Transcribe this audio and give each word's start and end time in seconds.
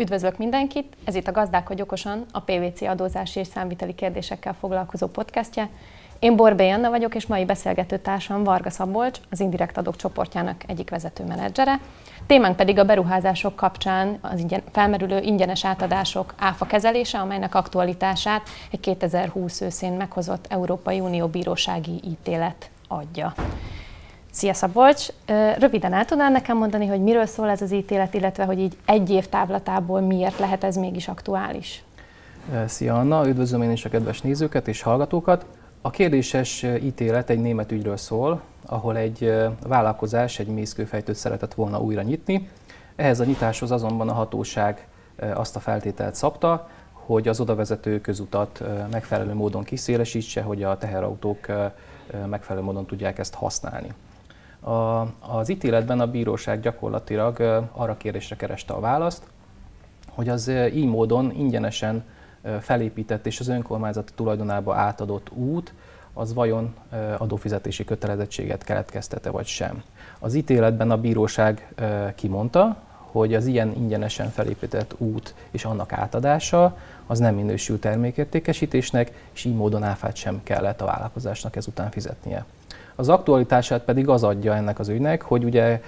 Üdvözlök 0.00 0.38
mindenkit! 0.38 0.96
Ez 1.04 1.14
itt 1.14 1.26
a 1.26 1.32
Gazdálkodj 1.32 1.82
okosan, 1.82 2.24
a 2.32 2.40
PVC 2.40 2.80
adózási 2.82 3.38
és 3.40 3.46
számviteli 3.46 3.94
kérdésekkel 3.94 4.54
foglalkozó 4.54 5.06
podcastje. 5.06 5.68
Én 6.18 6.36
Borbé 6.36 6.70
Anna 6.70 6.90
vagyok, 6.90 7.14
és 7.14 7.26
mai 7.26 7.44
beszélgető 7.44 7.98
társam 7.98 8.44
Varga 8.44 8.70
Szabolcs, 8.70 9.18
az 9.30 9.40
Indirekt 9.40 9.76
Adók 9.76 9.96
csoportjának 9.96 10.62
egyik 10.66 10.90
vezető 10.90 11.24
menedzsere. 11.24 11.80
Témánk 12.26 12.56
pedig 12.56 12.78
a 12.78 12.84
beruházások 12.84 13.56
kapcsán 13.56 14.18
az 14.20 14.38
ingyen, 14.38 14.62
felmerülő 14.72 15.20
ingyenes 15.20 15.64
átadások 15.64 16.34
áfa 16.38 16.66
kezelése, 16.66 17.18
amelynek 17.18 17.54
aktualitását 17.54 18.48
egy 18.70 18.80
2020 18.80 19.60
őszén 19.60 19.92
meghozott 19.92 20.46
Európai 20.48 21.00
Unió 21.00 21.26
bírósági 21.26 22.00
ítélet 22.04 22.70
adja. 22.88 23.34
Szia 24.32 24.54
Szabolcs! 24.54 25.08
Röviden 25.58 25.92
el 25.92 26.04
tudnál 26.04 26.30
nekem 26.30 26.56
mondani, 26.56 26.86
hogy 26.86 27.00
miről 27.00 27.26
szól 27.26 27.48
ez 27.48 27.62
az 27.62 27.72
ítélet, 27.72 28.14
illetve 28.14 28.44
hogy 28.44 28.58
így 28.58 28.76
egy 28.84 29.10
év 29.10 29.28
távlatából 29.28 30.00
miért 30.00 30.38
lehet 30.38 30.64
ez 30.64 30.76
mégis 30.76 31.08
aktuális? 31.08 31.84
Szia 32.66 32.94
Anna, 32.94 33.28
üdvözlöm 33.28 33.62
én 33.62 33.70
is 33.70 33.84
a 33.84 33.88
kedves 33.88 34.20
nézőket 34.20 34.68
és 34.68 34.82
hallgatókat. 34.82 35.46
A 35.80 35.90
kérdéses 35.90 36.62
ítélet 36.62 37.30
egy 37.30 37.40
német 37.40 37.72
ügyről 37.72 37.96
szól, 37.96 38.40
ahol 38.66 38.96
egy 38.96 39.34
vállalkozás 39.66 40.38
egy 40.38 40.46
mészkőfejtőt 40.46 41.16
szeretett 41.16 41.54
volna 41.54 41.80
újra 41.80 42.02
nyitni. 42.02 42.48
Ehhez 42.96 43.20
a 43.20 43.24
nyitáshoz 43.24 43.70
azonban 43.70 44.08
a 44.08 44.12
hatóság 44.12 44.86
azt 45.34 45.56
a 45.56 45.60
feltételt 45.60 46.14
szabta, 46.14 46.68
hogy 46.92 47.28
az 47.28 47.40
odavezető 47.40 48.00
közutat 48.00 48.62
megfelelő 48.90 49.34
módon 49.34 49.62
kiszélesítse, 49.62 50.42
hogy 50.42 50.62
a 50.62 50.78
teherautók 50.78 51.46
megfelelő 52.26 52.64
módon 52.64 52.86
tudják 52.86 53.18
ezt 53.18 53.34
használni. 53.34 53.92
A, 54.60 55.00
az 55.38 55.48
ítéletben 55.48 56.00
a 56.00 56.10
bíróság 56.10 56.60
gyakorlatilag 56.60 57.40
arra 57.72 57.96
kérdésre 57.96 58.36
kereste 58.36 58.72
a 58.72 58.80
választ, 58.80 59.22
hogy 60.08 60.28
az 60.28 60.48
így 60.74 60.88
módon 60.88 61.32
ingyenesen 61.36 62.04
felépített 62.60 63.26
és 63.26 63.40
az 63.40 63.48
önkormányzati 63.48 64.12
tulajdonába 64.14 64.74
átadott 64.74 65.30
út, 65.30 65.74
az 66.12 66.34
vajon 66.34 66.74
adófizetési 67.18 67.84
kötelezettséget 67.84 68.64
keletkeztete 68.64 69.30
vagy 69.30 69.46
sem. 69.46 69.82
Az 70.18 70.34
ítéletben 70.34 70.90
a 70.90 71.00
bíróság 71.00 71.74
kimondta, 72.14 72.76
hogy 73.10 73.34
az 73.34 73.46
ilyen 73.46 73.72
ingyenesen 73.76 74.28
felépített 74.28 74.94
út 74.98 75.34
és 75.50 75.64
annak 75.64 75.92
átadása 75.92 76.76
az 77.06 77.18
nem 77.18 77.34
minősül 77.34 77.78
termékértékesítésnek, 77.78 79.28
és 79.32 79.44
így 79.44 79.54
módon 79.54 79.82
áfát 79.82 80.16
sem 80.16 80.40
kellett 80.42 80.80
a 80.80 80.84
vállalkozásnak 80.84 81.56
ezután 81.56 81.90
fizetnie. 81.90 82.44
Az 83.00 83.08
aktualitását 83.08 83.82
pedig 83.82 84.08
az 84.08 84.24
adja 84.24 84.54
ennek 84.54 84.78
az 84.78 84.88
ügynek, 84.88 85.22
hogy 85.22 85.44
ugye 85.44 85.80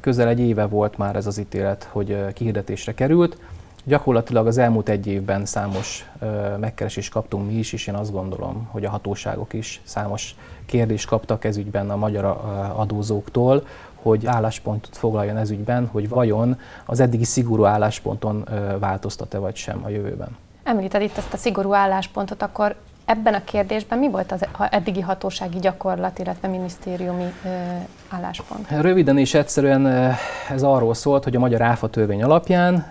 közel 0.00 0.28
egy 0.28 0.40
éve 0.40 0.66
volt 0.66 0.98
már 0.98 1.16
ez 1.16 1.26
az 1.26 1.38
ítélet, 1.38 1.88
hogy 1.92 2.32
kihirdetésre 2.32 2.94
került. 2.94 3.38
Gyakorlatilag 3.84 4.46
az 4.46 4.58
elmúlt 4.58 4.88
egy 4.88 5.06
évben 5.06 5.44
számos 5.44 6.10
megkeresést 6.58 7.12
kaptunk 7.12 7.46
mi 7.46 7.52
is, 7.52 7.72
és 7.72 7.86
én 7.86 7.94
azt 7.94 8.12
gondolom, 8.12 8.68
hogy 8.70 8.84
a 8.84 8.90
hatóságok 8.90 9.52
is 9.52 9.80
számos 9.84 10.34
kérdést 10.66 11.08
kaptak 11.08 11.44
ez 11.44 11.56
ügyben 11.56 11.90
a 11.90 11.96
magyar 11.96 12.24
adózóktól, 12.76 13.66
hogy 13.94 14.26
álláspontot 14.26 14.96
foglaljon 14.96 15.36
ez 15.36 15.50
ügyben, 15.50 15.86
hogy 15.86 16.08
vajon 16.08 16.58
az 16.84 17.00
eddigi 17.00 17.24
szigorú 17.24 17.64
állásponton 17.64 18.48
változtat-e 18.78 19.38
vagy 19.38 19.56
sem 19.56 19.80
a 19.84 19.88
jövőben. 19.88 20.36
Említed 20.62 21.02
itt 21.02 21.16
ezt 21.16 21.32
a 21.32 21.36
szigorú 21.36 21.74
álláspontot, 21.74 22.42
akkor 22.42 22.74
Ebben 23.10 23.34
a 23.34 23.44
kérdésben 23.44 23.98
mi 23.98 24.10
volt 24.10 24.32
az 24.32 24.46
eddigi 24.70 25.00
hatósági 25.00 25.58
gyakorlat, 25.58 26.18
illetve 26.18 26.48
minisztériumi 26.48 27.32
álláspont? 28.08 28.68
Röviden 28.80 29.18
és 29.18 29.34
egyszerűen 29.34 30.14
ez 30.50 30.62
arról 30.62 30.94
szólt, 30.94 31.24
hogy 31.24 31.36
a 31.36 31.38
magyar 31.38 31.62
áfa 31.62 31.88
törvény 31.88 32.22
alapján 32.22 32.90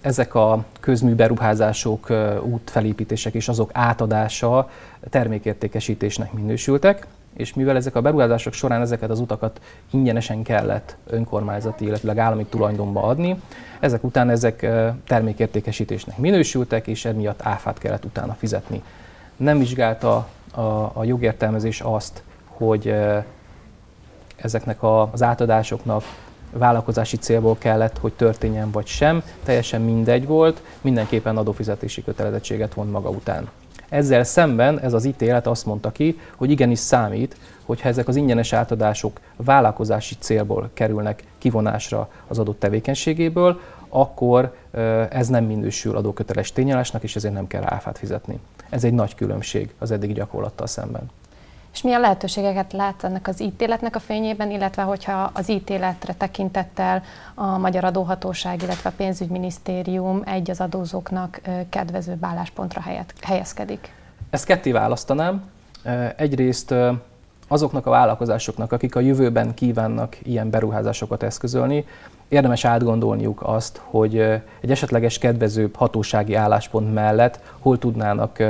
ezek 0.00 0.34
a 0.34 0.64
közműberuházások, 0.80 2.12
útfelépítések 2.42 3.34
és 3.34 3.48
azok 3.48 3.70
átadása 3.72 4.70
termékértékesítésnek 5.10 6.32
minősültek, 6.32 7.06
és 7.36 7.54
mivel 7.54 7.76
ezek 7.76 7.94
a 7.94 8.00
beruházások 8.00 8.52
során 8.52 8.80
ezeket 8.80 9.10
az 9.10 9.20
utakat 9.20 9.60
ingyenesen 9.90 10.42
kellett 10.42 10.96
önkormányzati, 11.06 11.84
illetve 11.84 12.22
állami 12.22 12.44
tulajdonba 12.44 13.02
adni, 13.02 13.36
ezek 13.80 14.04
után 14.04 14.30
ezek 14.30 14.66
termékértékesítésnek 15.06 16.18
minősültek, 16.18 16.86
és 16.86 17.04
emiatt 17.04 17.40
áfát 17.42 17.78
kellett 17.78 18.04
utána 18.04 18.32
fizetni 18.38 18.82
nem 19.42 19.58
vizsgálta 19.58 20.28
a, 20.54 20.60
a 20.92 21.04
jogértelmezés 21.04 21.80
azt, 21.80 22.22
hogy 22.46 22.94
ezeknek 24.36 24.82
a, 24.82 25.08
az 25.12 25.22
átadásoknak 25.22 26.02
vállalkozási 26.52 27.16
célból 27.16 27.56
kellett, 27.58 27.98
hogy 27.98 28.12
történjen 28.12 28.70
vagy 28.70 28.86
sem, 28.86 29.22
teljesen 29.44 29.80
mindegy 29.80 30.26
volt, 30.26 30.62
mindenképpen 30.80 31.36
adófizetési 31.36 32.04
kötelezettséget 32.04 32.74
vont 32.74 32.90
maga 32.90 33.08
után. 33.08 33.48
Ezzel 33.88 34.24
szemben 34.24 34.80
ez 34.80 34.92
az 34.92 35.04
ítélet 35.04 35.46
azt 35.46 35.66
mondta 35.66 35.90
ki, 35.90 36.18
hogy 36.36 36.50
igenis 36.50 36.78
számít, 36.78 37.36
hogyha 37.64 37.88
ezek 37.88 38.08
az 38.08 38.16
ingyenes 38.16 38.52
átadások 38.52 39.20
vállalkozási 39.36 40.14
célból 40.18 40.70
kerülnek 40.74 41.24
kivonásra 41.38 42.08
az 42.28 42.38
adott 42.38 42.58
tevékenységéből, 42.58 43.60
akkor 43.94 44.56
ez 45.10 45.28
nem 45.28 45.44
minősül 45.44 45.96
adóköteles 45.96 46.52
tényállásnak, 46.52 47.02
és 47.02 47.16
ezért 47.16 47.34
nem 47.34 47.46
kell 47.46 47.62
áfát 47.64 47.98
fizetni. 47.98 48.38
Ez 48.68 48.84
egy 48.84 48.92
nagy 48.92 49.14
különbség 49.14 49.74
az 49.78 49.90
eddigi 49.90 50.12
gyakorlattal 50.12 50.66
szemben. 50.66 51.10
És 51.72 51.82
milyen 51.82 52.00
lehetőségeket 52.00 52.72
lát 52.72 53.04
ennek 53.04 53.28
az 53.28 53.40
ítéletnek 53.40 53.96
a 53.96 53.98
fényében, 53.98 54.50
illetve 54.50 54.82
hogyha 54.82 55.30
az 55.34 55.50
ítéletre 55.50 56.14
tekintettel 56.14 57.02
a 57.34 57.58
Magyar 57.58 57.84
Adóhatóság, 57.84 58.62
illetve 58.62 58.90
a 58.90 58.92
Pénzügyminisztérium 58.96 60.22
egy 60.24 60.50
az 60.50 60.60
adózóknak 60.60 61.40
kedvező 61.68 62.16
álláspontra 62.20 62.82
helyezkedik? 63.20 63.92
Ezt 64.30 64.44
ketté 64.44 64.72
választanám. 64.72 65.50
Egyrészt 66.16 66.74
azoknak 67.52 67.86
a 67.86 67.90
vállalkozásoknak, 67.90 68.72
akik 68.72 68.96
a 68.96 69.00
jövőben 69.00 69.54
kívánnak 69.54 70.16
ilyen 70.22 70.50
beruházásokat 70.50 71.22
eszközölni, 71.22 71.84
érdemes 72.28 72.64
átgondolniuk 72.64 73.40
azt, 73.42 73.80
hogy 73.84 74.18
egy 74.60 74.70
esetleges 74.70 75.18
kedvezőbb 75.18 75.76
hatósági 75.76 76.34
álláspont 76.34 76.94
mellett 76.94 77.40
hol 77.58 77.78
tudnának 77.78 78.42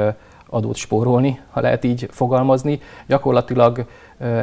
adót 0.46 0.76
spórolni, 0.76 1.40
ha 1.50 1.60
lehet 1.60 1.84
így 1.84 2.08
fogalmazni. 2.10 2.80
Gyakorlatilag 3.06 3.86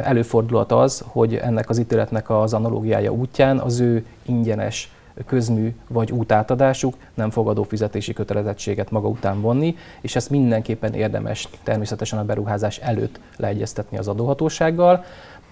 előfordulhat 0.02 0.72
az, 0.72 1.04
hogy 1.06 1.34
ennek 1.34 1.68
az 1.68 1.78
ítéletnek 1.78 2.30
az 2.30 2.54
analógiája 2.54 3.10
útján 3.10 3.58
az 3.58 3.80
ő 3.80 4.06
ingyenes 4.22 4.92
közmű 5.26 5.74
vagy 5.88 6.12
útátadásuk 6.12 6.94
nem 7.14 7.30
fog 7.30 7.48
adófizetési 7.48 8.12
kötelezettséget 8.12 8.90
maga 8.90 9.08
után 9.08 9.40
vonni, 9.40 9.76
és 10.00 10.16
ezt 10.16 10.30
mindenképpen 10.30 10.94
érdemes 10.94 11.48
természetesen 11.62 12.18
a 12.18 12.24
beruházás 12.24 12.78
előtt 12.78 13.20
leegyeztetni 13.36 13.98
az 13.98 14.08
adóhatósággal, 14.08 15.04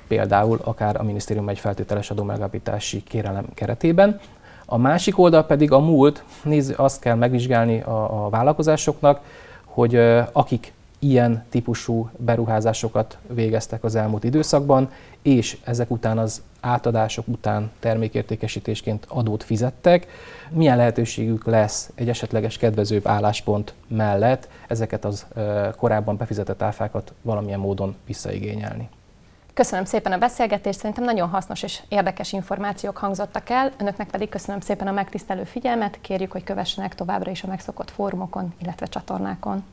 például 0.09 0.61
akár 0.65 1.01
a 1.01 1.03
minisztérium 1.03 1.49
egy 1.49 1.59
feltételes 1.59 2.11
adómegállapítási 2.11 3.03
kérelem 3.03 3.45
keretében. 3.55 4.21
A 4.67 4.77
másik 4.77 5.19
oldal 5.19 5.45
pedig 5.45 5.73
a 5.73 5.79
múlt, 5.79 6.25
nézd, 6.43 6.75
azt 6.77 7.01
kell 7.01 7.15
megvizsgálni 7.15 7.81
a, 7.81 8.25
a 8.25 8.29
vállalkozásoknak, 8.29 9.21
hogy 9.65 9.97
akik 10.33 10.73
ilyen 10.99 11.45
típusú 11.49 12.11
beruházásokat 12.17 13.19
végeztek 13.27 13.85
az 13.85 13.95
elmúlt 13.95 14.25
időszakban, 14.25 14.91
és 15.23 15.59
ezek 15.65 15.91
után 15.91 16.19
az 16.19 16.43
átadások 16.61 17.29
után 17.29 17.71
termékértékesítésként 17.79 19.07
adót 19.09 19.43
fizettek, 19.43 20.07
milyen 20.51 20.77
lehetőségük 20.77 21.47
lesz 21.47 21.91
egy 21.95 22.09
esetleges 22.09 22.57
kedvezőbb 22.57 23.07
álláspont 23.07 23.75
mellett 23.89 24.49
ezeket 24.69 25.05
az 25.05 25.27
korábban 25.77 26.17
befizetett 26.17 26.63
áfákat 26.63 27.13
valamilyen 27.23 27.61
módon 27.61 27.97
visszaigényelni. 28.07 28.89
Köszönöm 29.55 29.85
szépen 29.85 30.13
a 30.13 30.19
beszélgetést, 30.19 30.79
szerintem 30.79 31.05
nagyon 31.05 31.29
hasznos 31.29 31.63
és 31.63 31.83
érdekes 31.89 32.33
információk 32.33 32.97
hangzottak 32.97 33.51
el, 33.51 33.73
önöknek 33.79 34.11
pedig 34.11 34.29
köszönöm 34.29 34.61
szépen 34.61 34.87
a 34.87 34.93
megtisztelő 34.93 35.45
figyelmet, 35.45 35.99
kérjük, 36.01 36.33
hogy 36.33 36.45
kövessenek 36.45 36.95
továbbra 36.95 37.31
is 37.31 37.43
a 37.43 37.47
megszokott 37.47 37.91
fórumokon, 37.91 38.55
illetve 38.63 38.87
csatornákon. 38.87 39.65